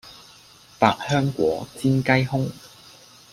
[0.79, 2.49] 百香果煎雞胸